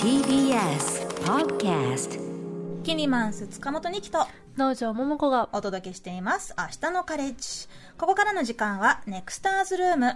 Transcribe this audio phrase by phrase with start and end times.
[0.00, 2.20] TBS Podcast
[2.84, 6.54] キニマンス塚本二木と道場桃子がお届けしています。
[6.56, 7.68] 明日のカレッジ。
[7.98, 10.14] ここからの時間はネクスターズルーム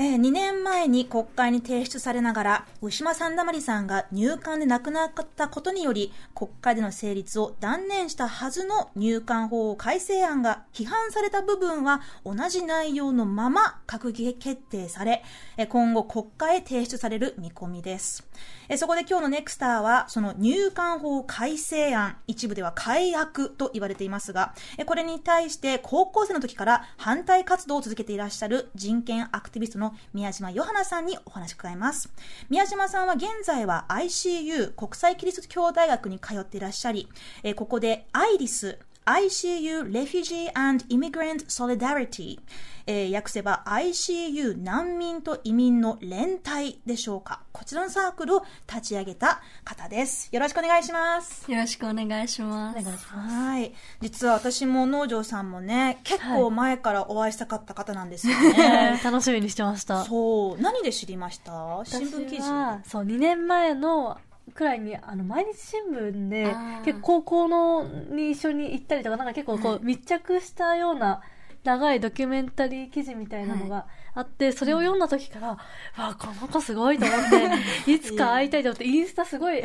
[0.00, 15.24] えー、2年前に国会に提出されながら、牛島三だまりさんが入管で亡くなったことにより、国会での成立を断念したはずの入管法改正案が批判された部分は同じ内容のまま閣議決定され、
[15.68, 18.27] 今後国会へ提出される見込みです。
[18.68, 32.10] え、そこで今日のネクスターは、その入管法改正案、一部では改悪と言われていますが、え、これに対して高校生の時から反対活動を続けていらっしゃる人権アクティビストの宮島ヨハナさんにお話を伺います。
[32.50, 37.08] 宮島さんは現在は ICU 国際キリスト教大学に通っていらっしゃり、
[37.42, 42.38] えここでアイリス ICU Refugee and Immigrant Solidarity、
[42.86, 47.40] えー、訳せば ICU 難民と移民の連帯でしょうか。
[47.52, 50.28] こちらのサークルを立ち上げた方です。
[50.30, 51.50] よろしくお願いします。
[51.50, 52.78] よろしくお願いします。
[52.78, 53.34] お願いします。
[53.34, 53.72] はい。
[54.02, 58.50] 実は私も農場さんもね、結構前からお会いしたかった方なんですよね。
[58.52, 60.04] は い、楽しみにしてました。
[60.04, 60.60] そう。
[60.60, 61.80] 何で知りました？
[61.86, 62.42] 新聞記事
[62.86, 64.18] そう、2年前の
[64.54, 66.54] くらいにあの毎日新聞で
[66.84, 71.22] 結構高校のに一緒に行ったりとかなんか結構こう密着したような
[71.64, 75.58] 長いドキュメンタリー記事みたいなのがあって、それを読んだ時から、わ
[75.96, 77.50] あ、この子すごいと思って、
[77.92, 79.62] いつか会いたいと思って、インスタすごい、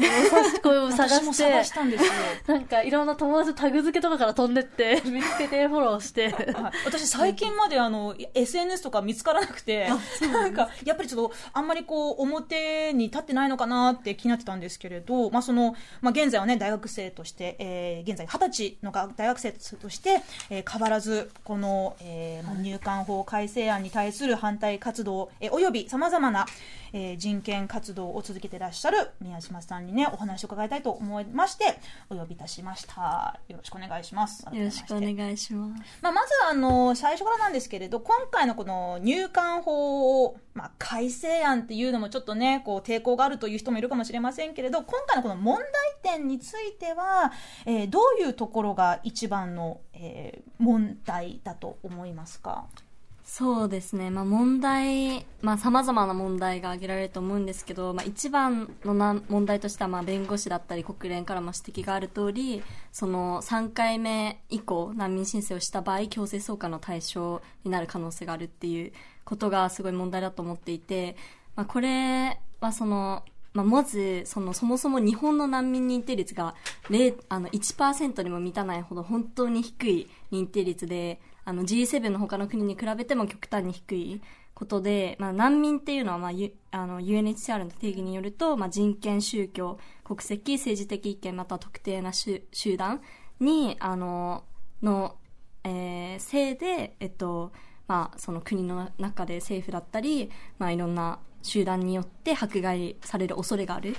[0.61, 1.63] 声を探して、
[2.47, 6.33] なんかいろんな友達のタグ付けとかから飛んでって、 見つけてフォローして。
[6.85, 9.89] 私最近まであの、SNS とか見つからなくて、
[10.31, 26.45] なんか、やっぱりちょっと、あんまりこう、表に立ってないのかなって気になってたんですけれど、まあその、まあ現在はね、大学生として、えー、現在二十歳の大学生として、えー、変わらず、この、えー、入管法改正案に対する反対活動、えおよびさまざまな、
[26.91, 33.39] えー、人権活動を続けていらっしゃる宮島さんにねお話を伺いたいと思いましてお呼びいたしました。
[33.47, 34.45] よろしくお願いします。
[34.51, 45.57] よろしくお願いします、まあ、まずあの最初からなんですけれど今回のこの入管法を、まあ、改正案っていうのもちょっとねこう抵抗があるという人もいるかもしれませんけれど今回のこの問
[46.03, 47.31] 題点については、
[47.65, 52.65] えー、どういうところが一番の、えー、問題だと思いますか？
[53.25, 68.91] そうですね、まあ、問題、まあ、様々な問題が挙げられると思うんですけど、まあ、一番のな問題としては、まあ、弁護士だったり国連からも指摘がある通り、その3回目以降、難民申請をした場合、強制送還の対象になる可能性があるっていう
[69.23, 71.15] ことがすごい問題だと思っていて、
[71.55, 73.23] まあ、これはその、
[73.53, 76.55] まあ、まず、その、そもそも日本の難民認定率が
[76.89, 84.21] 0、あの、1%にも満たないほど本当に低い認定率で、あの G7 の他の国に比べても極端に低い
[84.53, 86.31] ことで、まあ、難民っていうのは、まあ、
[86.71, 92.41] あの UNHCR の定義によると、まあ、人権、宗教、国籍、政治的意見、または特定な集
[92.77, 93.01] 団
[93.39, 94.43] に、あの、
[94.81, 95.15] の、
[95.63, 97.51] えー、せいで、えっと、
[97.87, 100.29] まあ、その国の中で政府だったり、
[100.59, 103.95] まあ、いろんな集団によって迫害される恐れがある。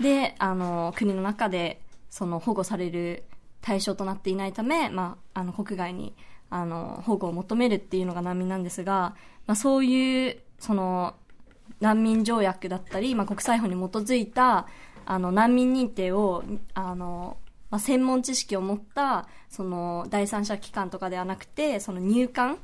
[0.00, 3.24] で、あの、国の中で、その保護される
[3.60, 6.14] 対象となっていないため、まあ、あの、国外に
[6.50, 9.14] あの、保護を求めるっていうのが難民なんですが、
[9.46, 11.14] まあ、そういう、その、
[11.80, 14.66] 難民条約だったり、まあ、国際法に基づいた、
[15.06, 16.44] あの、難民認定を、
[16.74, 17.36] あの、
[17.70, 22.58] まあ、専門知識を持った、その、第三者機関とかではなくて、その入管、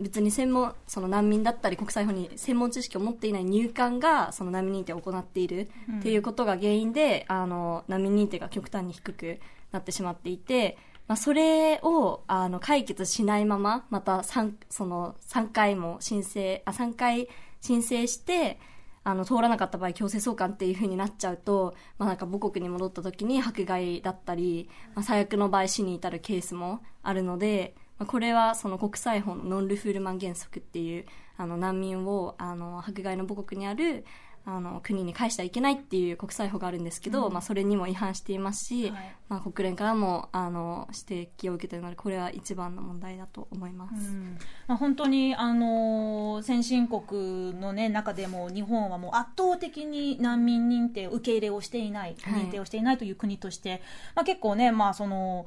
[0.00, 9.40] 別に専門、その難民だったり国際法に専門知識を持っていない入管がその難民認定を行っているっていうことが原因で、うん、あの、難民認定が極端に低く
[9.70, 10.76] なってしまっていて、
[11.08, 17.28] まあ、それをあの解決しないまま、また 3, その3回も申請、あ、3回
[17.60, 18.58] 申請して、
[19.04, 34.04] あの、通らなかった場合強制送還っていう風になっちゃうと、まあなんか母国に戻った時に迫害だったり、まあ、最悪の場合死に至るケースもあるので、まあ、これはその国際法のノンルフールマン原則っていう、あの難民を、あの、迫害の母国にある、
[34.44, 53.80] あの国に返してはいけないっていう国際法があるんですけど、うん、まあ、それにも違反していますし、はい、まあ、国連からもあの指摘を受けているのでこれは一番の問題だと思います、うん、まあ、本当にあの先進国の、ね、中でも日本はもう圧倒的に難民認定受け入れをしていない、認定をしていないという国として、
[54.16, 55.46] まあ、結構ね、まあ、その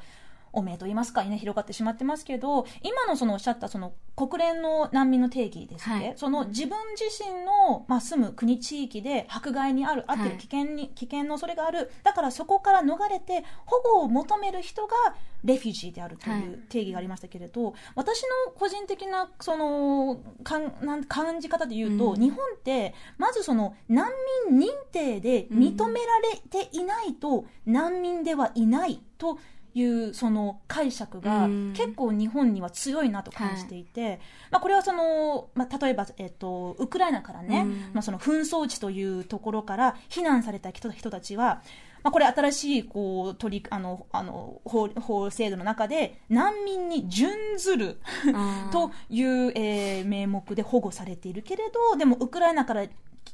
[0.56, 6.14] 汚名と言いますか、ね、広がってしまってますけど、今のそのおっしゃったその国連の難民の定義ですね、はい。
[6.16, 10.32] その自分自身の、まあ、住む国地域で迫害にある、あってはい。
[10.32, 14.96] る危険に、危険の恐れがある、だからそこから逃れて保護を求める人が
[15.44, 16.42] レフュージーであるとはい。
[16.42, 22.16] いう定義がありましたけれど、私の個人的なそのかんなん感じ方で言うと、うん。
[22.16, 24.10] 日本ってまずその難
[24.50, 29.40] 民認定で認められていないと難民ではいないと
[29.76, 31.74] いうその解釈がうん。
[31.76, 37.72] 結構日本には強いなと感じていて、まあ、これはその、まあ、例えば、えっと、ウクライナからね、うん。
[37.94, 41.62] まあ、その紛争地というところから避難された人人たちは、
[42.04, 48.00] まあ、これ新しいこう取りあのあの法法制度の中で難民に準ずる
[48.72, 52.86] という、えー名目で保護されているけれどでもウクライナから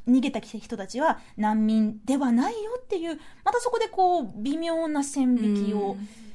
[0.07, 6.30] 逃げた人たちは難民ではないよっていうまたそこでこう微妙な線引きを、うん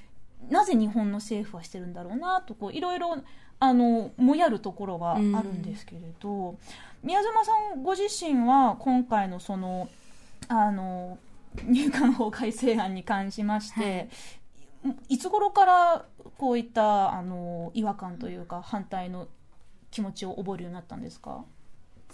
[0.51, 3.17] なぜ日本の政府はしてるんだろうなとこういろいろ
[3.59, 6.59] あのもやるところがあるんですけれど、
[7.03, 9.89] 宮島さんご自身は今回のその
[10.49, 11.19] あの
[11.65, 14.09] 入管法改正案に関しまして、
[15.09, 16.05] い、つ頃から
[16.37, 19.27] こういったあの違和感というか反対の
[19.91, 21.45] 気持ちを覚えるようになったんですか？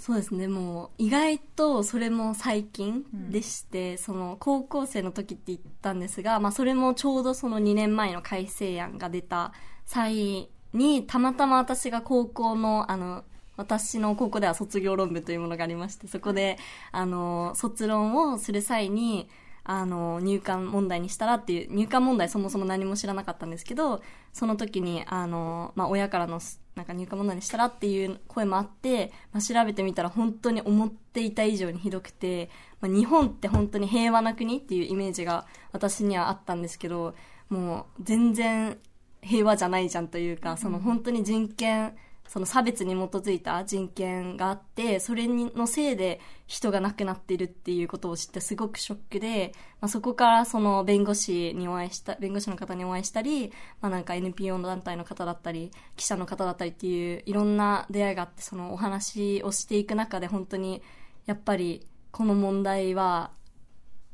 [0.02, 0.48] そうですね。
[0.48, 9.52] もう意外とそれも最近でして、その高校生の時って言ったんですが、まあ、それもちょうどその2年前の改正案が出た
[9.86, 13.22] 際にたまたま私が高校のあの
[13.56, 16.58] 私の高校では卒業論文というものがありましてそこで
[16.90, 19.28] あの卒論をする際に
[19.62, 24.02] あの入管問題にしたらっていう入管問題そもそも何も知らなかったんですけど
[24.32, 26.40] その時にあの、まあ、親からの
[26.74, 32.48] なんか入管問題にしたらっていう声もあって、まあ、調べてみたら本当に思っていた以上にひどくて、
[32.80, 37.14] まあ、日本って本当に平和な国っていうイメージが私にはあったんですけど
[37.50, 38.78] もう全然
[39.20, 41.94] 平和じゃないじゃんというか、その本当に人権
[42.32, 49.52] その差別に基づいた人権があってそれのせいで人が亡くなっているっていうことを知ってすごくショックで、
[49.82, 53.52] まあ、そこからその弁護士にお会いした弁護士の方にお会いしたり、
[53.82, 60.80] まあ、なんか NPO の団体の方だったり記者の方だったりっていういろんな出会いがあってそのお話をしていく中で本当に
[61.26, 63.32] やっぱりこの問題は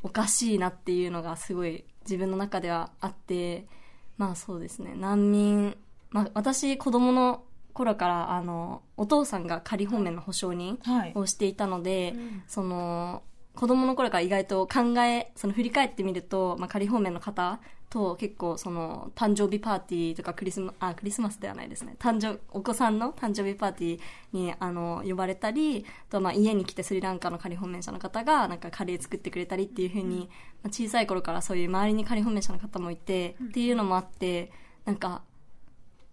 [0.02, 3.68] おかしいなっていうのがすごい自分の中ではあって
[4.16, 4.94] まあそうですね。
[4.96, 5.76] 難民、
[6.10, 7.44] まあ、私子供の
[7.78, 11.12] 頃からあのお父さんが仮放免の保証人はい。
[11.14, 12.14] をしていたので、
[12.48, 13.22] その
[13.54, 17.60] 子供の頃から意外と考えその振り返ってみると、まあ、仮放免の方
[17.90, 21.96] と結構その誕生日パーティーとかクリスマあクリスマスではないですね。
[21.98, 24.00] 誕生お子さんの誕生日パーティー
[24.32, 30.28] にあの呼ばれたりあとまあ家に来てスリランカの仮放免者の方がなんかカレー作ってくれたりっていう風に、
[30.62, 34.52] まあ小さい頃からそういう周りに仮放免者の方もいて、っていうのもあって
[34.84, 35.22] なんか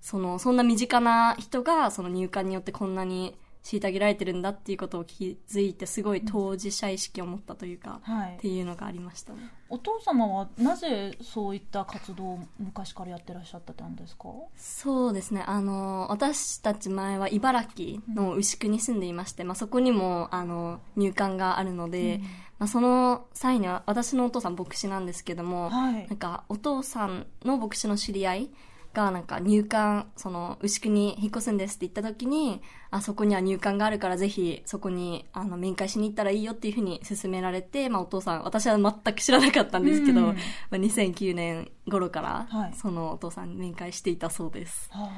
[0.05, 8.35] そのそんな身近な人がその入管によってこんなに虐げられてるんだっていうことを気づいてすごい当事者意識を持ったというか、はい。
[8.35, 9.39] っていうのがありましたね。
[9.67, 14.29] お父様はなぜそういった活動を昔からやってらっしゃってたんですか？
[14.55, 15.43] そうですね。
[15.47, 22.21] あの私たち前は茨城の牛久に住んでいまして、まあ、そこにもあの入管があるので、
[22.59, 26.07] まあ、その際には私のお父さん牧師なんですけども、はい。
[26.07, 28.49] なんかお父さんの牧師の知り合い
[28.95, 40.25] がなんか入管その牛久に引っ越すんですって言った時にあそこには入管があるからぜひそこにあの面会しに行ったらいいよっていうふうに勧められて、まあ、お父さん私は全く知らなかったんですけど、うん。
[40.27, 40.33] ま
[40.71, 42.73] あ、2009年頃から、はい。
[42.73, 44.89] そのお父さんに面会していたそうです。
[44.91, 45.09] ははい。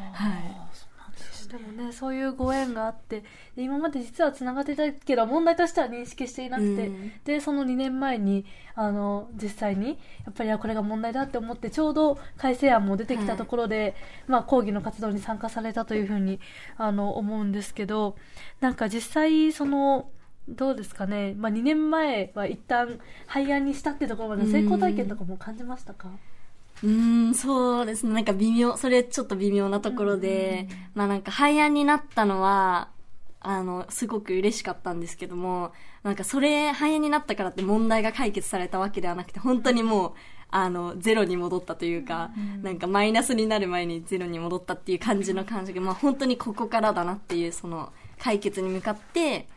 [0.73, 0.96] そうなん
[1.47, 3.23] でもねそういうご縁があって
[3.55, 7.11] で今まで実はつながってたけど問題としては認識していなくて、うん。
[7.23, 9.95] でその2年前にあの実際にや
[10.31, 13.95] っぱりあこれが問題だって思ってちょうど改正案も出てきたところで、
[14.27, 16.39] まあ、抗議の活動に参加されたというふうに
[16.77, 18.15] あの思うんですけど
[18.59, 20.09] なんか実際その
[20.47, 28.13] どうですかね、まあ、2年前は一旦廃案にしたってところまで成功体験とかも感じましたか、うーん、そうですね。
[28.13, 32.89] なんか微妙、それちょっと微妙なところで、まあなんか廃案になったのは、
[33.39, 35.71] あの、すごく嬉しかったんですけども、
[36.03, 40.13] なんかそれ、廃案になったからって問題が解決されたわけではなくて、本当にもう、
[40.49, 42.31] あの、ゼロに戻ったというか、
[42.61, 49.47] なんかマイナスになる前にゼロに戻ったっていう感じの感じが、まあ本当にここからだなっていう、その、解決に向かって、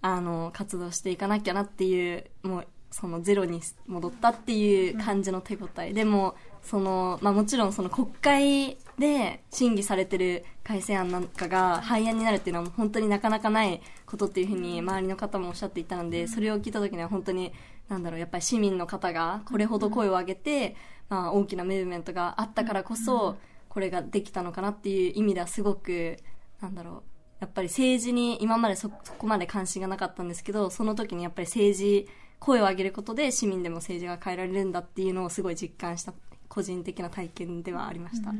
[0.00, 5.92] あの、活動していかなきゃなっていう、もう、そのゼロに戻ったっていう感じの手応え。
[5.92, 17.52] でも、その、まあもちろんその国会で審議されてる改正案なんかが廃案になるっていうのは本当になかなかないことっていうふうに周りの方もおっしゃっていたので、それを聞いた時には本当に
[17.88, 20.76] なんだろうやっぱり市民の方がこれほど声を上げて、
[21.08, 23.36] まあ、大きなムーブメントがあったからこそ、
[23.68, 26.18] これができたのかなっていう意味ではすごく
[26.60, 27.02] なんだろう
[27.40, 32.08] やっぱり政治に今までそそこまで関心がなかったんですけどその時にやっぱり政治
[32.40, 36.12] 声を上げることで市民でも政治が変えられるんだっていうのをすごい実感した
[36.48, 38.32] 個人的な体験ではありました、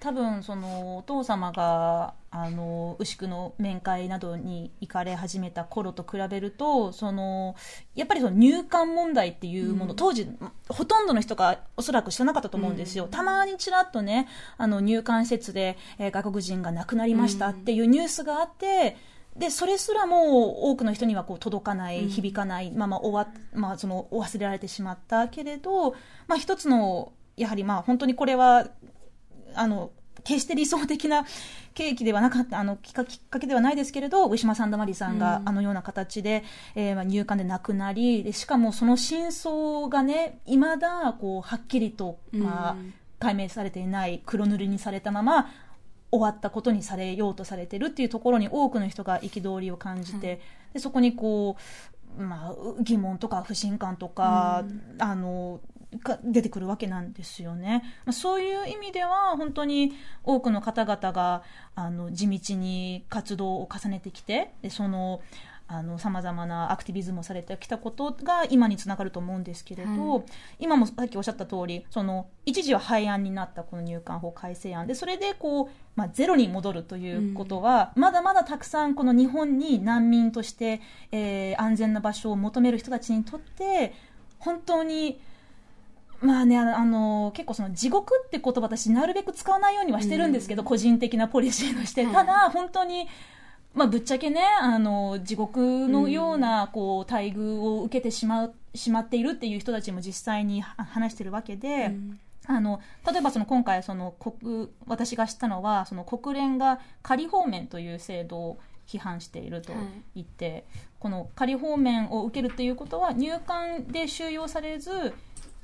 [0.00, 7.54] 多分そのお父様があの牛久の面会などに行かれ始めた頃と比べるとその
[7.94, 9.96] やっぱりその入管問題っていうもの、うん。
[9.96, 10.28] 当時
[10.68, 18.96] ほとんどの人がおそらく知らなかったと思うんですよ、たまにちらっとねあの入管施設で、えー外国人が亡くなりましたっていうニュースがあって、
[19.36, 22.08] でそれすらも多くの人にはこう届かない、うん。
[22.10, 25.92] 響かないまま終わ、まあ、その忘れられてしまったけれど、
[26.26, 28.68] まあ、一つのやはりまあ本当にこれは
[29.54, 29.90] あの
[30.24, 31.24] 決して理想的な
[31.74, 33.04] 契機ではなかったあのきっか
[33.40, 35.48] けではないですけれどウィシュマ・サンダマリさんがうん。
[35.48, 45.48] あのような形で、えーまあ入管で亡くなりでしかもその真相がねいまだこうはっきりと、まあうん解明されていない黒塗りにされたまま
[46.10, 50.40] 終わったことにされようとされてるっていうところに多くの人が憤りを感じて、はい
[50.72, 51.56] でそこにこ
[52.18, 54.64] う、まあ、疑問とか不信感とか、
[54.98, 55.60] あの
[56.02, 57.82] が出てくるわけなんですよね。
[58.04, 59.92] まあ、そういう意味では本当に
[60.24, 61.42] 多くの方々が
[61.74, 65.20] あの地道に活動を重ねてきてでその
[65.96, 70.24] さまざまなアクティビズムをされてきたことが今につながると思うんですけれど、はい。
[70.58, 74.86] 今もさっきおっしゃった通りその一時は廃案になったこの入管法改正案。
[74.86, 80.80] でそれでこう、まあ、ゼロに戻るということは、まだまだたくさんこの日本に難民として、
[81.10, 83.94] えー安全な場所を求める人たちにとって
[84.38, 85.20] 本当に
[86.22, 92.14] まあね、あの結構その地獄って言葉私なるべく使わないようにはしてるんですけど、個人的なポリシーとして、はい。
[92.14, 93.08] ただ本当に、
[93.74, 101.86] まあ、ぶっちゃけねあの地獄のようなこう待遇を受けてしまうしまっているっていう人たちも実際には話してるわけで。
[101.86, 102.20] うん。
[102.46, 109.72] あの例えばその今回その国私が知ったのはその国連が仮放免という制度を批判していると
[110.16, 110.64] 言って、
[110.98, 115.14] この仮放免を受けるということは入管で収容されず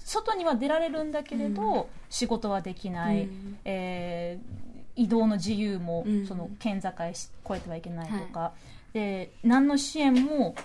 [0.09, 3.59] 外には出られるんだけれど、仕事はできない、うん。
[3.65, 4.69] えー
[5.01, 6.27] 移動の自由もうん。
[6.27, 8.53] その県境し越えてはいけないとか、
[8.93, 10.57] で何の支援も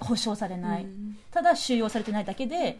[0.00, 1.18] 保障されない、うん。
[1.30, 2.78] ただ収容されてないだけで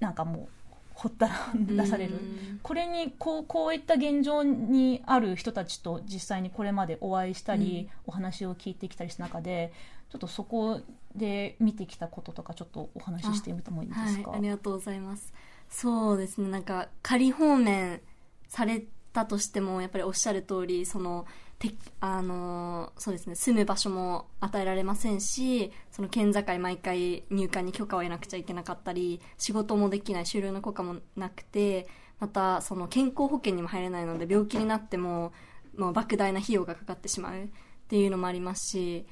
[0.00, 9.72] なんかもうほったら出される、うんこれにこうこういった現状にある人たちと実際にこれまでお会いしたり、お話を聞いてきたりした中で
[10.10, 10.80] ちょっとそこ
[11.14, 15.32] で見てきたこととかちょっとお話ししてみてもいいですか、はい、ありがとうございます。
[15.68, 18.00] そうですねなんか仮放免
[18.48, 21.26] されたとしてもやっぱりおっしゃる通りその
[21.58, 31.88] てあのそうですね住む場所も与えられませんしその県境毎回入管に許可を得なくちゃいけなかったり仕事もできない就労の許可もなくて
[32.20, 35.32] またその健康保険にも入れないので病気になっても
[35.76, 37.48] もう莫大な費用がかかってしまうっ
[37.88, 39.06] ていうのもありますし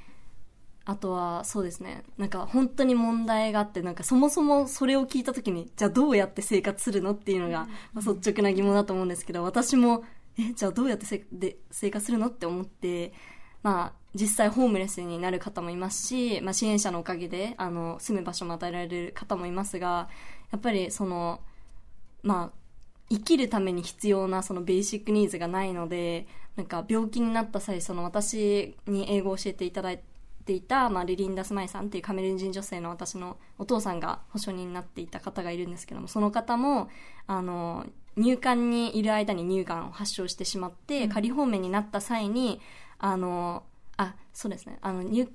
[0.89, 10.05] あとはそうですねなんか本当に問題があってなんかそもそもそれを聞いた時にじゃあどうやって生活するのっていうのが、まあ率直な疑問だと思うんですけど私も
[10.39, 13.13] えじゃあどうやってせで生活するのって思って
[13.63, 20.09] まあ実際ホームレスになる方もいますし、まあ、支援者のおかげであの住む場所も与えられる方もいますが
[20.53, 21.41] やっぱりその
[22.23, 22.59] まあ
[23.11, 26.27] 生きるために必要なそのベーシックニーズがないので
[26.57, 30.01] なんか病気になった際その私に英語を教えていただい
[30.47, 36.89] ていた、まあ、リリンダ・スマイさんっていうカメルーン人女性の私のお父さんが保証人になっていた方がいるんですけどもその方も
[37.27, 37.85] あの
[38.17, 42.63] 入管にいる間に乳がんを発症してしまって、仮放免になった際に
[42.99, 43.65] あの
[43.99, 44.79] あそうですね。
[44.81, 45.29] あの乳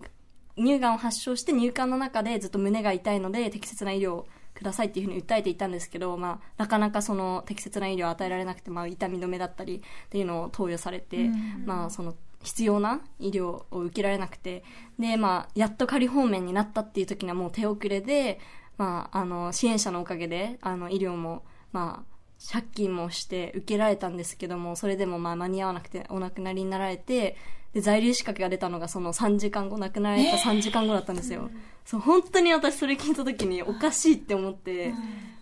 [0.58, 11.30] 乳がんを発症して入管の中でずっと胸が痛いので適切な医療をくださいっていうふうに訴えていたんですけど、まあ、なかなかその適切な医療を与えられなくて、まあ、痛み止めだったりっていうのを投与されて、
[11.66, 14.64] まあ、その必要な医療を受けられなくて
[15.00, 18.40] で、まあ、やっと仮放免になったっていう時にはもう手遅れで、
[18.78, 22.12] まあ、あの支援者のおかげであの医療も、まあ、
[22.52, 27.38] 借金もして受けられたんですけどもそれでもまあ間に合わなくてお亡くなりになられて
[27.74, 31.50] で在留資格が出たのがその3時間後亡くなられた3時間後だったんですよ、
[31.86, 34.94] そう本当に私それ聞いた時におかしいって思って、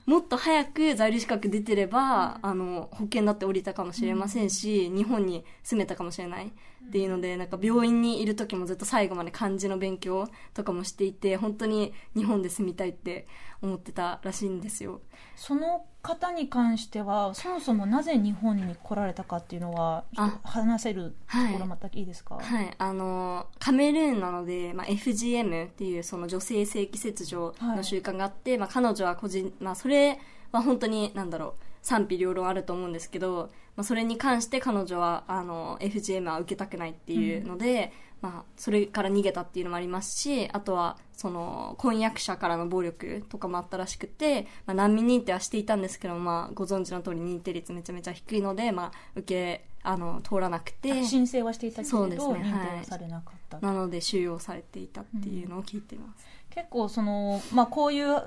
[0.06, 6.52] もっと早く在留資格出てれば、あの保険だって降りたかもしれませんし、日本に住めたかもしれない
[6.90, 13.28] っていうので、なんか病院にいる時もずっと最後まで漢字の勉強とかもしていて、本当に日本で住みたいって
[13.62, 15.02] 思ってたらしいんですよ。
[15.36, 20.06] その方に関してはそもそもなぜ日本に来られたかっていうのは
[20.44, 30.20] 話せるところまたいいですか、はい、あの、カメルーンなので、まあ、FGM っていうその女性性器切除の習慣があって、まあ、彼女は個人、まあ、それ
[30.52, 56.28] は本当に、なんだろう、賛否両論あると思うんですけど、まあ、それに関して彼女は、あの、FGM は受けたくないっていうので、まあ、それから逃げたっていうのもありますし、あとは、その、婚約者からの暴力とかもあったらしくて、まあ、難民認定はしていたんですけど、まあ、ご存知の通り認定率めちゃめちゃ低いので、まあ、受け、あの、通らなくて、申請はしていたけれど、ね認定ははいされなかった、なので収容されていたっていうのを聞いています。
[56.50, 58.22] 結構その、まあ、こういう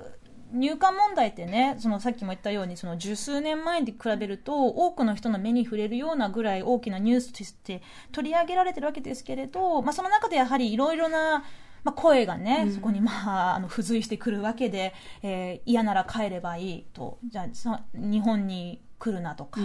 [0.53, 7.81] 入管問題ってねそのさっきも言ったようにその十数年前に比べると多くの人の目に触れるようなぐらい大きなニュースとして
[8.11, 11.43] 取り上げられてるわけですけれど、まあ、その中でやはりいろいろな
[11.83, 17.19] まあ、声がね、そこに、まあ、あの付随してくるわけで、えー嫌なら帰ればいいと。
[17.25, 19.59] じゃあそ日本に来るなとか、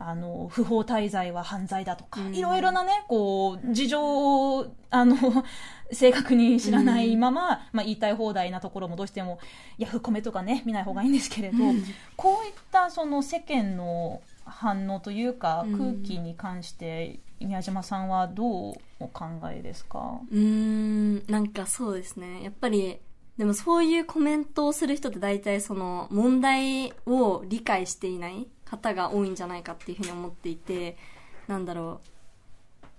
[0.00, 5.16] あの不法滞在は犯罪だとか、いろいろなねこう事情をあの
[5.92, 9.38] 正確に知らないまま、まあ、言いたい放題なところもどうしても
[9.78, 11.58] ヤフコメとかね見ない方がいいんですけれど、
[12.16, 15.78] こういったその世間の反応というか、うん。
[15.78, 22.42] 空気に関して宮島さんはどうお考えですか、うーん、なんかそうですね。
[22.42, 22.98] やっぱり、
[23.38, 30.96] でもそういうコメントをする人って大体その問題を理解していない方が多いんじゃないかっていうふうに思っていて、
[31.46, 32.08] なんだろう。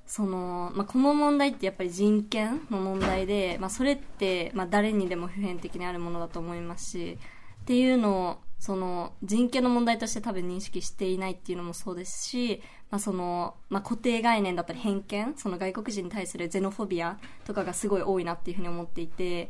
[0.06, 7.18] その、まあ、この問題ってやっぱり人権の問題で、まあ、それって、まあ、誰にでも普遍的にあるものだと思いますし、
[7.62, 12.62] っていうのを、その、人権の問題として多分認識していないっていうのもそうですし、
[12.92, 19.50] まあ、その、まあ、固定概念だったり偏見、その外国人に対するゼノフォビアとかがすごい多いなっていうふうに思っていて、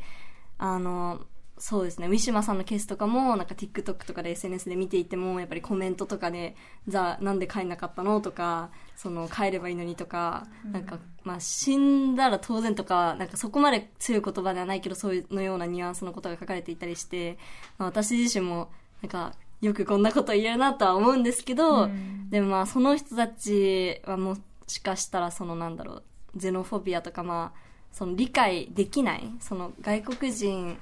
[0.57, 1.19] あの、
[1.65, 6.57] そうですね、ウィシュマさんのケースとかも、なんか TikTok とかで SNS で見ていても、やっぱりコメントとかで、
[6.89, 17.37] じゃあなんで帰んなかったのとか、その帰ればいいのにとか、なんか、まあ死んだら当然とか、なんかそこまで強い言葉ではないけど、そういうのようなニュアンスのことが書かれていたりして、
[17.77, 18.69] まあ私自身も、
[19.01, 22.29] なんか、よくこんなこと言えるなとは思うんですけど、うん。
[22.29, 24.35] でもまあその人たちはも
[24.67, 26.03] しかしたらそのなんだろう、
[26.35, 27.59] ゼノフォビアとかまあ、
[27.93, 30.77] その理解できない、その外国人、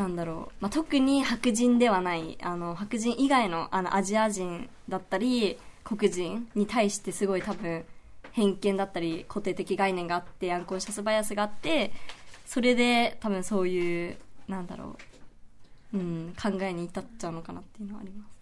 [0.00, 7.84] なんだろう、まあ、特に白人ではない、あの、白人以外の、あの、アジア人だったり、黒人に対してすごい多分、
[8.32, 11.92] 偏見だったり、固定的概念があって、アンコンシャスバイアスがあって、
[12.46, 14.16] それで多分そういう、
[14.48, 14.96] なんだろ
[15.92, 18.39] う、うん、考えに至っちゃうのかなっていうのはあります。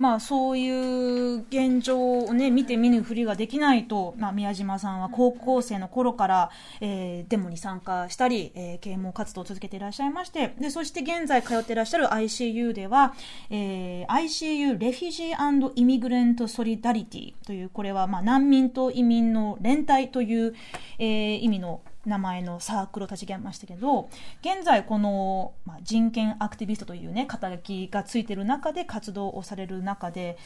[0.00, 13.12] まあそういう現状をね見て見ぬふりができないと、まあ、宮島さんは高校生の頃から、えーデモに参加したり、えー啓蒙活動を続けていらっしゃいましてでそして現在通っていらっしゃる ICU では、
[13.50, 20.54] えー ICU レフュジーイミグレント・ソリダリティというこれはまあ難民と移民の連帯という、
[20.98, 24.08] えー意味の名前のサークルを立ち上げましたけど
[24.40, 30.38] 現在この、まあ、人権アクティビストというね肩書きがついてる中で活動をされる中で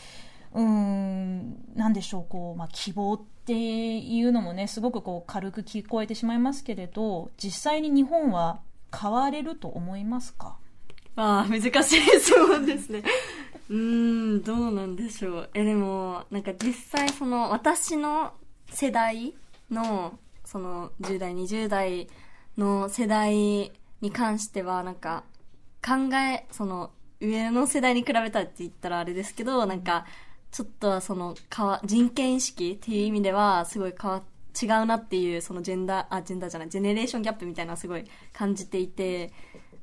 [0.52, 8.60] うーんなんでしょうこう、まあ、希望っていうのもねすごくこう軽く聞こえてしまいますけれど実際に日本は
[8.96, 10.56] 変われると思いますか？
[11.16, 13.02] ああ、難しい質問ですね。
[13.70, 15.50] うーん、どうなんでしょう。
[15.54, 18.32] え、でも、なんか実際その、私の
[18.70, 19.32] 世代
[19.70, 22.09] の、その、10代、20代
[22.57, 25.24] の世代に関しては、なんか、
[25.85, 30.07] 考え、その、上の世代に比べたって言ったらあれですけど、なんか、
[30.50, 34.22] ちょっとはその、かわ、人権意識っていう意味では、すごい変わ
[34.62, 39.33] 違うなっていう、そのジェンダー、あ、ジェンダーじゃない、ジェネレーションギャップみたいなのすごい感じていて、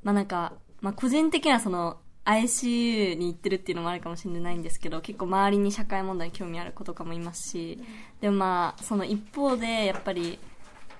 [0.03, 7.83] まあなんか、まあ個人的にはその ICU に行ってるっていうのもあるかもしれないんですけど、結構周りに社会問題に興味ある子とかもいますし、
[8.21, 10.39] でもまあ、その一方でやっぱり、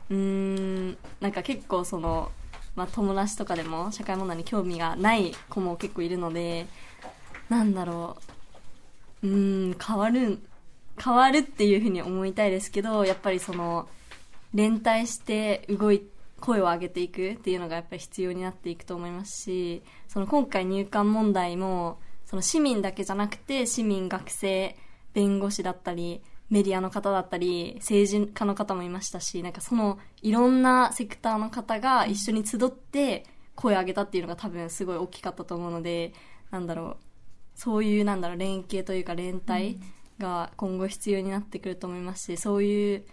[0.09, 2.31] うん、なんか結構その、
[2.75, 6.67] まあ友達とかでも社会問題に興味がない子も結構いるので、
[7.49, 8.17] なんだろ
[9.23, 9.29] う、う
[9.71, 10.39] ん、変わる、
[11.03, 13.87] 変わるっていうふうに思いたいですけど、やっぱりその、
[14.53, 16.03] 連帯して動い、
[16.39, 24.75] 声を上げていくっていうのがやっぱり必要になっていくと思いますし、その今回入管問題も、その市民だけじゃなくて、市民、学生、
[25.13, 36.13] 弁護士だったり、メディアの方だったり、政治家の方もいましたし、なんかそのいろんなセクターの方が一緒に集って声を上げたっていうのが多分すごい大きかったと思うので、
[36.51, 36.97] なんだろう、
[37.55, 39.79] そういうなんだろう、連携というか連帯
[40.21, 43.03] が今後必要になってくると思いますしそういう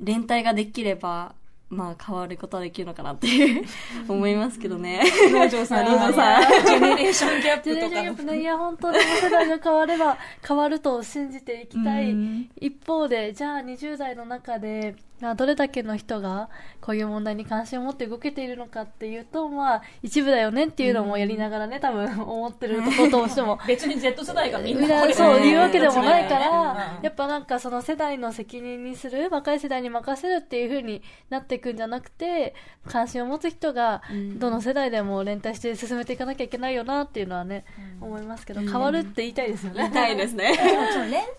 [0.00, 1.34] 連帯ができれば
[1.74, 3.64] まあ変わることはできるのかなっていう
[4.08, 5.02] 思いますけどね。
[5.30, 6.42] 農場さん、農場さん。
[6.64, 12.50] ジェネレーションギャッジェネレープとかションギャップね、いや、本当に世代が変われば変わると信じていきたいうん。
[12.60, 16.48] 一方で、じゃあ20代の中で、まあどれだけの人が
[16.80, 23.58] こういう問題に関心を持って動けているのかっていうと、まあ一部だよねっていうのもやりながらね、多分思ってるところとしても。
[23.66, 25.46] 別に Z 世代がみんなこれなそうね。
[25.48, 26.40] いうわけでもないかうん。
[26.40, 32.54] ら、やっぱなんかその世代の責任にする、若い世代に任せるっていう風になっていくんじゃなくて、
[32.88, 34.38] 関心を持つ人がうん。
[34.38, 37.64] どの世代でも連帯して進めていかなきゃいけないよなっていうのはね、
[38.00, 39.78] 思いますけど、変わるって言いたいですよね。
[39.82, 40.52] 言いたいですね。
[40.92, 41.30] その連帯っ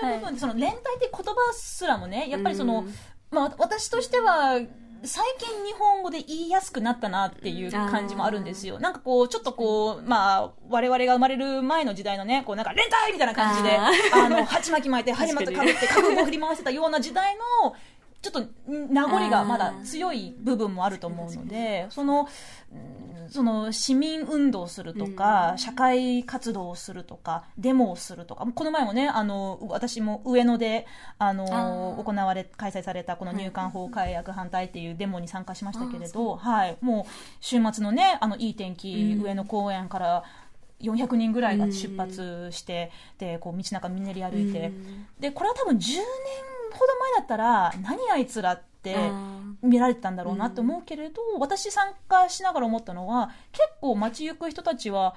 [0.00, 2.94] ていう部分で、その連帯っていう言葉すらもね、やっぱりその、うん
[3.34, 4.60] まあ私としては、
[5.06, 8.80] 最近日本語で言いやすくなったなっていう感じもあるんですよ。
[8.80, 13.90] なんかこう、ちょっとこう、まあ、我々が生まれる前の時代のね、こうなんか連帯みたいな感じで、あ
[14.24, 17.74] あの、鉢巻き巻いて、針巻きかぶって、覚悟を振り回せたような時代の、
[18.22, 22.26] ちょっと名残がまだ強い部分もあると思うので、その、
[22.72, 30.86] うんその市民運動をするとか、社会活動をするとか、デモをするとか、この前もね、あの、私も上野で、
[31.18, 31.46] あの、
[32.04, 40.24] 行われ、開催されたこの入管法改悪反対っていうデモに参加しましたけれど、はい、もう週末のね、あの、いい天気、上野公園から、
[40.80, 44.72] 400人ぐらいが出発して、で、こう道中みんなり歩いて、
[45.18, 46.02] で、これは多分10年
[46.72, 48.96] ほど前だったら、何あいつらって、
[49.62, 55.14] 見られてたんだろうなって思うけれど、私参加しながら思ったのは結構街行く人たちは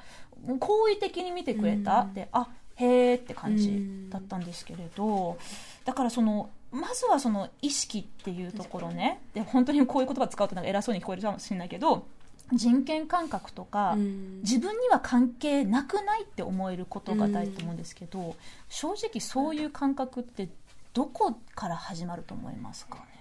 [0.60, 2.13] 好意的に見てくれた、うん。
[2.13, 5.38] であへーって感じだったんですけれど、
[5.86, 12.06] だからそのまずはその意識っていうところねで本当にこういう言葉使うとなんか偉そうに聞こえるかもしれないけど
[12.54, 14.39] 人権感覚とか、うん。
[14.41, 18.36] 自分には関係なくないって思えることが大事と思うんですけど、
[18.69, 20.47] 正直そういう感覚って
[20.93, 23.16] どこから始まると思いますかね？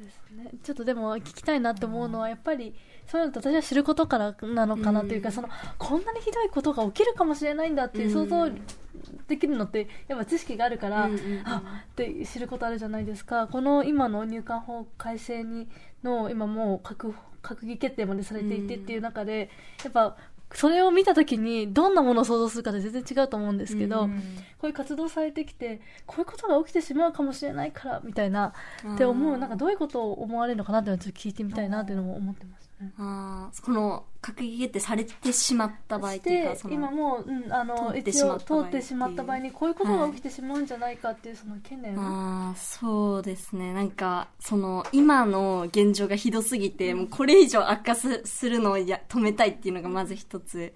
[0.00, 0.50] ですね。
[0.62, 2.74] ちょっとでも聞きたいなって思うのは、やっぱり、
[3.06, 8.50] そういうのって私は知ることからなのかなというか、うんその、こんなにひどいことが起きるかもしれないんだっていう想像
[9.28, 11.08] できるのって、やっぱ知識があるから、
[11.44, 13.46] あって知ることあるじゃないですか。
[13.48, 15.68] この今の入管法改正に
[16.02, 19.50] の、今もう閣閣議決定までされていてっていう中で、
[19.82, 20.16] やっぱ、
[20.52, 24.22] それを見たときに、どんなものを想像するかで全然違うと思うんですけど、うん
[24.60, 28.52] こういう活動されてきて、こういうことが起きてしまうかもしれないから、みたいな、
[28.94, 32.69] って思う、なんかどういうことを思われるのかなっていうのをちょっと聞いてみたいなっていうのも思ってますね。
[32.98, 43.72] あーこの閣議決定されてしまった場合っていうでか今もう、うん、あの通ってしまった場合通ってしまった場合にこういうことが起きてしまうんじゃないかっていうその懸念、ああそうですね。
[43.72, 50.74] なんかその今の現状がひどすぎて、もうこれ以上悪化すするのをや止めたいっていうのがまず一つ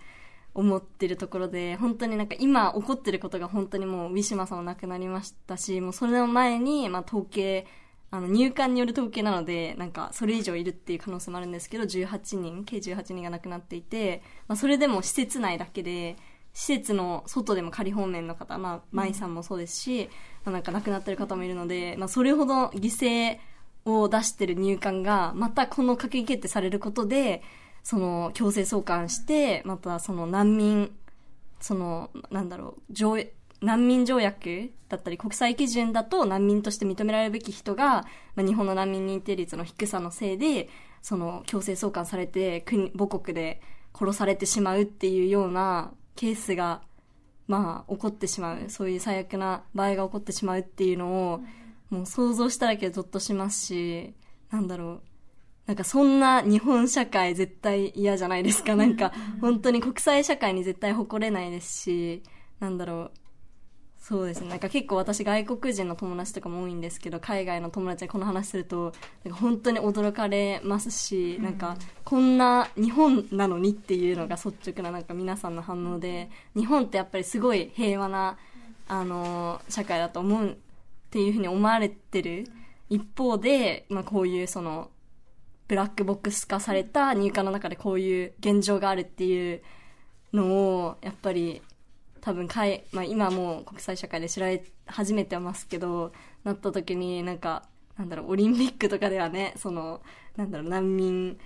[0.55, 7.67] 思ってるところで本当になんか今起こってることが本当にもうウィシュマさんも亡くなりましたしもうそれの前に、まあ、統計
[8.15, 16.17] あの入管による統計なのでなんかそれ以上いるっていう可能性もあるんですけど18人計18人が亡くなっていて、まあ、それでも施設内だけで
[16.53, 20.09] 施設の外でも仮放免の方、まあ、舞さんもそうですし、
[20.45, 23.39] まあ、なんか亡くなってる方もいるので、まあ、それほど犠牲
[23.85, 27.43] を出してる入管がまたこの閣議決定されることで
[27.83, 30.95] その強制送還してまたその難民
[31.61, 32.93] そのなんだろう
[33.61, 40.69] 難民条約だったり国際基準だと難民として認められるべき人が、まあ、日本の難民認定率の低さのせいで
[41.03, 43.61] その強制送還されて国母国で
[43.95, 46.83] 殺されてしまうっていうようなケースが
[47.47, 51.41] まあ起こってしまうそういう最悪な場合が起こってしまうっていうのを、
[51.91, 54.15] もう想像しただけでゾッとしますし
[54.51, 55.03] なんだろう
[55.67, 58.77] なんかそんな日本社会絶対嫌じゃないですか。
[58.77, 62.23] なんか本当に国際社会に絶対誇れないですし、
[62.61, 63.11] なんだろう。
[64.07, 64.51] そうですね。
[64.51, 68.93] なんか結構私外国人の友達とかも多いんですけど、海外の友達にこの話すると、
[69.25, 78.37] なんか本当に驚かれますし、なんかこんな日本なのにっていうのが率直ななんか皆さんの反応で、日本ってやっぱりすごい平和な、
[78.89, 80.55] あのー社会だと思うっ
[81.09, 82.47] ていうふうに思われてる
[82.91, 84.91] 一方で、まあこういうその、
[85.67, 89.63] ブラックボックス化された入管の中でこういう現状があるっていう
[90.35, 90.45] の
[90.83, 91.63] をやっぱり
[92.25, 97.65] 多分かい、まあ、今もう国際社会で知られ始めてますけどなった時になんか
[97.99, 100.01] なんだろうオリンピックとかではねその
[100.37, 101.39] なんだろう難民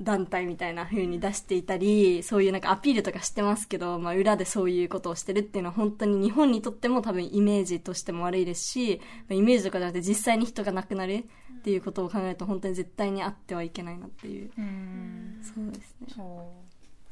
[0.00, 11.26] 団体みたいな風に出していたりそういうなんかアピールとかしてますけど、まあ、裏でそういうことをしてるっていうのは本当に日本にとっても多分イメージとしても悪いですし、まあイメージとかじゃなくて実際に人が亡くなる
[11.58, 14.50] っていうことを考えると本当に絶対にあってはいけないなっていう。
[14.56, 15.40] うん。
[15.42, 16.06] そうですね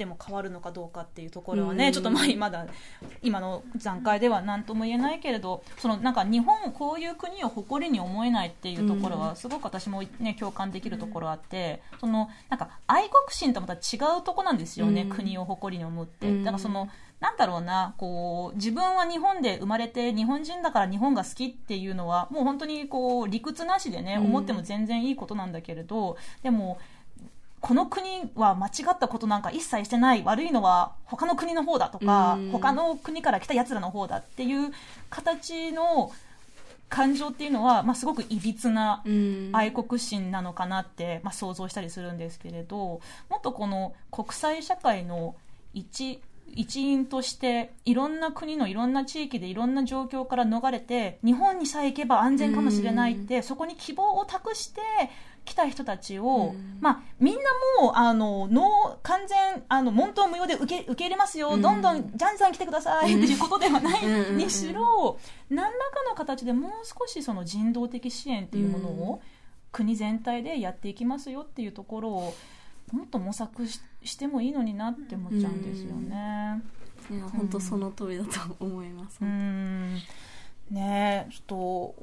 [0.01, 1.93] っても変わるのかどうかっていうところはね、うん。
[1.93, 2.67] ちょっとまあまだ
[3.23, 15.09] 今の段階では何とも言えないけれどそのなんか日本こういう国を誇りに思えないっていうところはすごく私も、ね、共感できるところあってそのなんか愛国心とまた違うとこなんですよね、うん。
[15.11, 16.29] 国を誇りに思って。
[16.29, 16.45] うん。
[16.45, 16.89] だからその
[17.21, 26.79] なんだろうなこう自分は日本で生まれて日本人だから日本が好きっていうのはもう本当にこう理屈なしでね、うん思っても全然いいことなんだけれどでも
[27.61, 32.51] この国は間違ったことなんか一切してない悪いのは他の国の方だとか、うん。
[32.51, 34.73] 他の国から来たやつらの方だっていう
[35.11, 36.11] 形の
[36.88, 39.51] 感情っていうのは、まあ、すごくいびつなうん。
[39.53, 45.37] 愛国心なのかなって、まあ、想像したりするんですけれどもっとこの国際社会の
[45.75, 46.20] 一
[46.55, 54.81] 一員としていろんな国のいろんな地域でいろんな状況から逃れて日本にさえ行けば安全かもしれないってそこに希望を託して
[55.44, 56.79] 来た人たちを、うん。
[56.81, 57.40] まあ、みんな
[57.81, 61.62] もうあの脳完全あの問答無用で受け受け入れますよ、うん。
[61.62, 65.76] どんどんじゃんじゃん来てくださいっていうことではないにしろ何らか
[66.09, 69.20] の形でもう少しその人道的支援っていうものを、うん。
[69.72, 72.35] 国全体でやっていきますよっていうところを
[72.92, 76.61] もっと模索ししてもいいのになって思っちゃうんですよね。
[77.11, 79.98] いや本当その通りだと思います、うん
[80.70, 81.56] ねえちょっと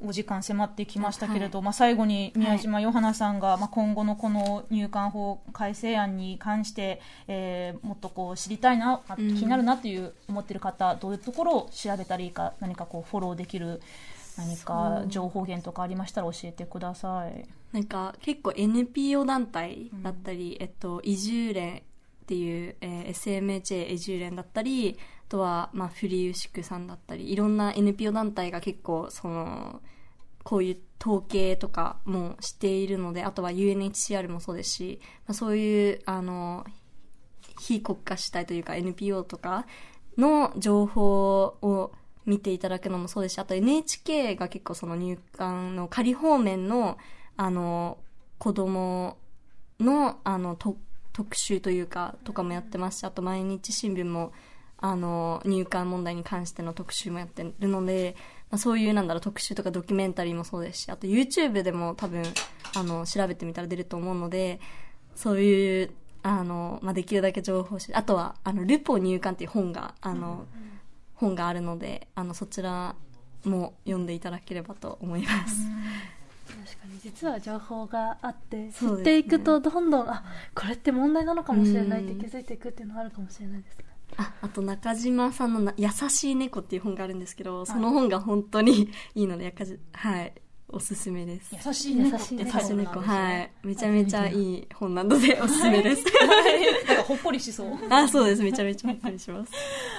[0.06, 13.80] お時間迫ってきましたけれど、まあ、最後に宮島ヨハナさんが、まあ、今後のこの入管法改正案に関して、えーもっとこう知りたいな、あ気うんになるなという思っている方どういうところを調べたらいいか何かこうフォローできる
[14.36, 17.46] 何か情報源とかありましたら教えてください。
[17.72, 21.80] なんか結構 NPO 団体だったり、えっと、移住連っ
[22.26, 29.80] ていう、えー SMHA 移住連だったりあとは、まあ、フリーウシクさんだったりいろんな NPO 団体が結構その
[30.42, 36.64] こういう統計とかもしているのであとは UNHCR もそうですし、まあ、そういうあの
[37.60, 39.66] 非国家主体というか NPO とか
[40.16, 41.92] の情報を
[42.24, 46.98] 見ていただくのもそうですしあと NHK が結構その入管の仮放免の
[47.36, 47.98] あの
[48.38, 49.16] 子供
[49.80, 54.32] のあの特集というかとかもやってますしあと毎日新聞も
[54.80, 58.14] あの入管問題に関しての特集もやってるので、
[58.50, 62.22] まあ、そういうなんだろう特集とかドキュメンタリーもそうですしあと YouTube でも多分
[62.76, 64.60] あの調べてみたら出ると思うので
[65.16, 65.90] そういう
[66.22, 70.46] あの、まあ、できるだけ情報しあとはあのルポ入管っていう本があの、
[71.14, 72.94] 本があるのであのそちら
[73.44, 75.56] も読んでいただければと思います。
[76.46, 83.84] 確かに実は情報があって知っていくとどんどんあこれって問題なのかもしれないって気づいていくっていうのがあるかもしれないですね
[84.16, 90.32] ああと中島さんのな「優しい猫」っていう本があるんですけどその本が本当に いいのでやかじはい。
[90.70, 91.56] おすすめです。
[91.66, 93.00] 優しい猫って優しい猫。
[93.00, 93.50] はい。
[93.62, 96.04] めちゃめちゃいい本なのでおすすめです。
[96.86, 97.68] なんかほっこりしそう。
[97.88, 98.42] あそうです。
[98.42, 99.52] めちゃめちゃほっこりします。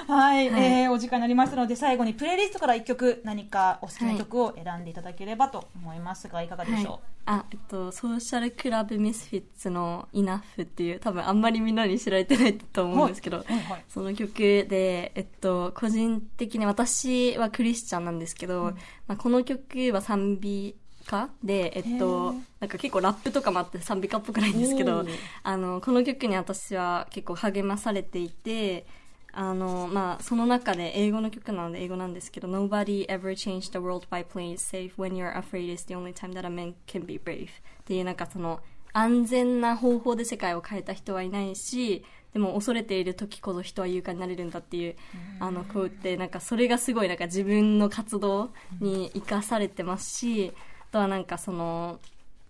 [0.07, 0.63] はい、はい。
[0.63, 6.99] えーお時間になりましたので最後にプレイリストから一曲何かお好きな曲を選んでいただければと思いますがいかがでしょう、はい、
[7.31, 18.73] あえっとソーシャルクラブミスフィッツの「イナフっていう多分あんまりみんなに知られてないと思うんですけど、はいはいその曲で、えっと、個人的に私はクリスチャンなんですけど、
[19.05, 25.05] まあ、この曲は賛美歌で、えっへとー、なんか結構ラップとかもあって賛美歌っぽくないんですけど
[25.43, 28.87] あの、この曲に私は結構励まされていて、
[29.31, 36.45] あの、まあ、その中で英語の曲なので英語なんですけど、Nobody ever changed the world by playing safe when you're afraid is the only time that
[36.45, 37.47] a man can be brave.
[37.47, 37.49] っ
[37.85, 38.59] ていうなんかその、
[38.91, 44.95] 安全な方法で世界を変えた人はいないし、でも恐れている時こそ人は勇敢になれるんだっていう、
[45.39, 50.53] あの、こうって、なんかそれがすごいなんか自分の活動に生かされてますし、
[50.89, 51.99] あとはなんかその、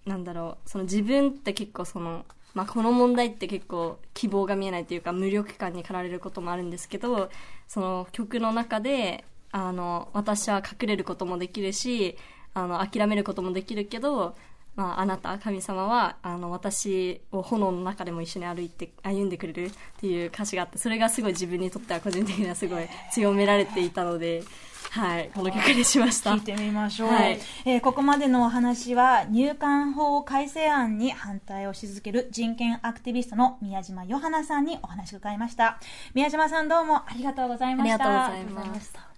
[0.05, 7.29] なんだろう、その自分って結構その、まあ、この問題って結構希望が見えないというか無力感に駆られることもあるんですけど、
[7.67, 12.17] その曲の中で、あの、私は隠れることもできるし、
[12.53, 14.35] あの、諦めることもできるけど、
[14.75, 24.43] まあ、あなた、神様は、あの、私を炎の中でも一緒に歩いて、歩んでくれるっていう歌詞があって、それがすごい自分にとっては個人的にはすごい強められていたので、
[24.91, 26.31] はい、この曲にしました。
[26.31, 27.39] 聞いてみましょう、はい。
[27.65, 35.79] えーここまでのお話は入管法改正案に反対をし続ける人権アクティビストの宮島ヨハナさんにお話を伺いました。
[36.13, 38.27] 宮島さんどうもありがとうございました。
[38.27, 39.08] ありがとうございました